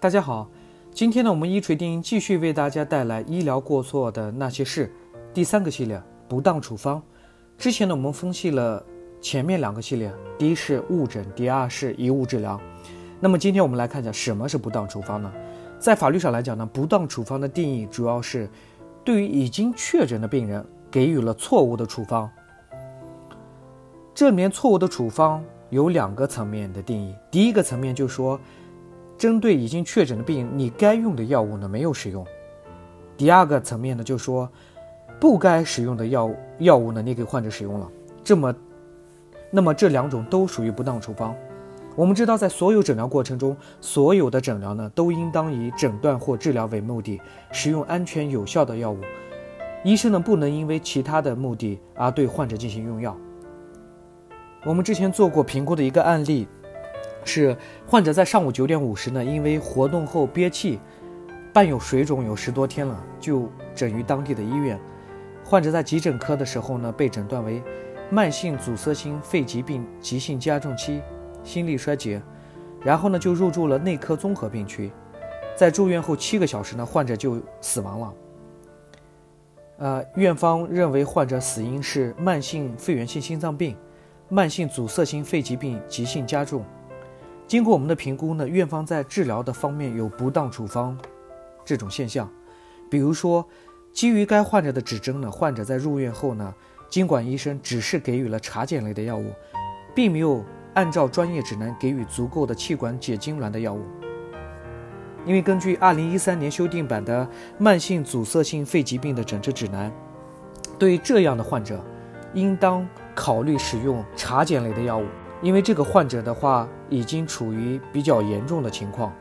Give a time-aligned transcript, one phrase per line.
[0.00, 0.48] 大家好，
[0.94, 4.90] 今天呢，我们一锤定音继续为大家带来医疗过错的那些事
[5.34, 7.02] 第三个系列不当处方。
[7.58, 8.82] 之前呢，我们分析了
[9.20, 12.58] 前面两个系列，第一是误诊，第二是贻误治疗。
[13.20, 15.30] 那么今天我们来看一下什么是不当处方呢？
[15.78, 18.48] 在法律上来讲呢，不当处方的定义主要是
[19.04, 22.30] 对于已经确诊的病人给予了错误的处方。
[24.14, 28.40] 这里面错误的处方有两个层面的定义，第一个层面就说。
[29.20, 32.26] 针对已经确诊的病，你该用的药物呢没有使用。
[33.18, 34.48] 第二个层面呢，就说
[35.20, 37.86] 不该使用的药物药物呢，你给患者使用了。
[38.24, 38.54] 这么，
[39.50, 41.36] 那么这两种都属于不当处方。
[41.94, 47.20] 我们知道，在所有诊疗过程中，所有的诊疗呢都应当以诊断或治疗为目的，
[47.52, 49.00] 使用安全有效的药物。
[49.84, 53.14] 医生呢不能因为其他的目的而对患者进行用药。
[54.64, 56.48] 我们之前做过评估的一个案例。
[57.24, 57.56] 是
[57.86, 60.78] 患者在上午九点五十呢，因为活动后憋气，
[61.52, 64.78] 伴有水肿有十多天了，就诊于当地的医院。
[65.44, 67.62] 患者在急诊科的时候呢，被诊断为
[68.08, 71.00] 慢性阻塞性肺疾病急性加重期
[71.44, 72.22] 心力衰竭，
[72.82, 74.90] 然后呢就入住了内科综合病区。
[75.56, 78.14] 在住院后七个小时呢，患者就死亡了。
[79.78, 83.76] 呃，院方认为患者死因是慢性肺源性心脏病、
[84.28, 86.64] 慢性阻塞性肺疾病急性加重。
[87.50, 90.96] 经过我们的评估呢，院方在治疗的方面有不当处方
[91.64, 92.30] 这种现象，
[92.88, 93.44] 比如说，
[93.92, 96.54] 基于该患者的指征呢，患者在入院后呢，
[96.88, 99.32] 经管医生只是给予了茶碱类的药物，
[99.96, 103.82] 并没有按照专业指南给予足够的气管解痉挛的药物。
[105.26, 109.92] 因为根据二零一三年修订版的慢性阻塞性肺疾病的诊治指南，
[110.78, 111.84] 对于这样的患者，
[112.32, 115.06] 应当考虑使用茶碱类的药物。
[115.42, 119.12] 因为这个患者的话已经处于比较严重的情况，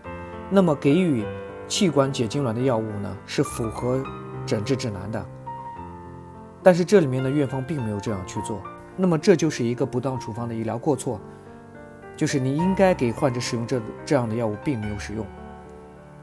[0.50, 1.24] 那么给予
[1.68, 4.04] 气管解痉挛的药物呢是符合
[4.46, 5.26] 诊治指南的。
[6.62, 8.62] 但是这里面的院方并没有这样去做，
[8.98, 11.22] 那么这就是一个不当处方的医疗过错，
[12.18, 15.26] 就是你应该给患者使用这这样的药物，并没有使用。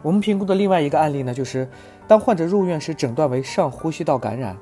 [0.03, 1.67] 我们评估的另外一个案例呢，就是
[2.07, 4.57] 当患者入院时诊断为上呼吸道感染。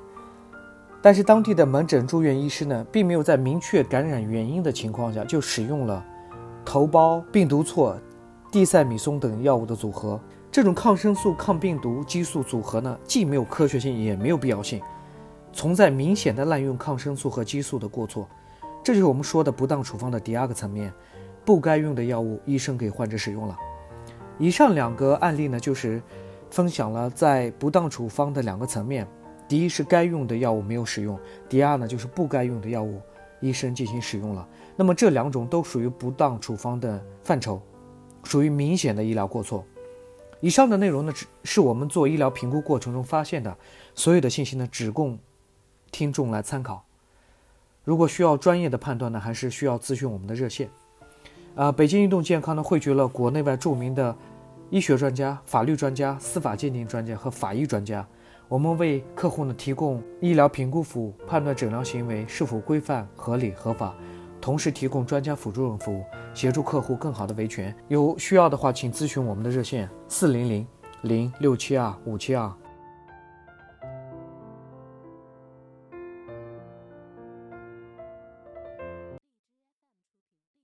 [1.03, 6.03] 但是当地的门诊住院医师呢，并没有在明确感染原因的情况下就使用了
[6.65, 7.97] 头孢、病毒唑、
[8.51, 10.21] 地塞米松等药物的组合。
[10.51, 14.81] 这种抗生素、抗病毒激素组合呢，既没有科学性，也没有必要性，
[15.53, 18.29] 存在明显的滥用抗生素和激素的过错。
[18.83, 20.93] 这就是我们说的不当处方的第二个层面，
[21.45, 23.57] 不该用的药物，医生给患者使用了。
[24.39, 26.01] 以上两个案例呢，就是
[26.51, 29.07] 分享了在不当处方的两个层面。
[29.49, 33.01] 第一是该用的药物没有使用，第二呢就是不该用的药物，
[33.41, 34.49] 医生进行使用了。
[34.77, 37.61] 那么这两种都属于不当处方的范畴，
[38.25, 39.65] 属于明显的医疗过错。
[40.41, 43.57] 以上的内容呢，只是我们做医疗评估过程中发现的，
[43.95, 45.19] 所有的信息呢只供
[45.91, 46.85] 听众来参考。
[47.83, 50.69] 如果需要专业的判断呢，还是需要咨询我们的热线。
[51.55, 54.15] 啊，北京运动健康呢汇聚了国内外著名的
[54.71, 58.07] 医学专家、法律专家、司法鉴定专家和法医专家。
[58.49, 63.95] 我们为客户呢提供医疗评估服务，判断诊疗行为是否规范、合理、合法，
[64.41, 67.75] 同时提供专家辅助服务，协助客户更好的维权。
[67.89, 70.67] 有需要的话，请咨询我们的热线：四零零
[71.03, 72.53] 零六七二五七二。